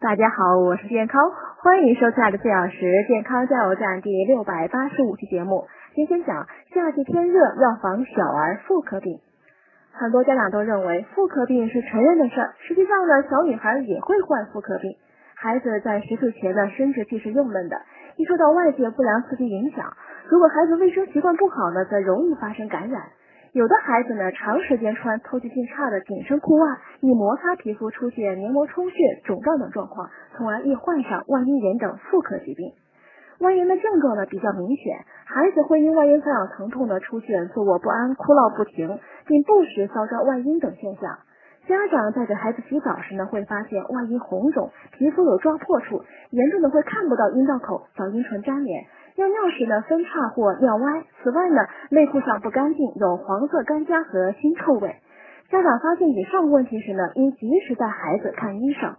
[0.00, 5.66] 大家好，我是健康，欢迎收看的四小时健康加油站第六百八十五期节目。
[5.94, 9.20] 今天讲夏季天热要防小儿妇科病。
[9.92, 14.96] 很多家长都认为妇科病是成人的事儿，实际上呢，小女孩也会患妇科病。
[15.34, 17.76] 孩子在十岁前的生殖器是幼嫩的，
[18.16, 19.94] 一受到外界不良刺激影响，
[20.30, 23.02] 如果孩子卫生习惯不好呢，则容易发生感染。
[23.52, 28.94] 有的孩子呢，长时间穿透气性差的紧身裤袜，易摩擦皮肤出现黏膜充血、
[29.24, 32.72] 肿胀等状况，从而易患上外阴炎等妇科疾病。
[33.40, 41.18] 外阴的症状呢比较明显，孩子会因外阴瘙痒疼痛呢出现坐卧不安、哭闹不停，并不时搔抓外阴等现象。
[41.66, 48.84] 家长在给孩子洗澡时呢，会发现外阴红肿，皮肤有抓破处，严重的会看不到阴道口，小阴唇粘连。
[49.20, 51.56] 尿尿时呢分叉或尿歪，此外呢
[51.90, 54.96] 内裤上不干净，有黄色干痂和腥臭味。
[55.50, 58.96] 家长发现以上问题时呢，应及时带孩子看医生。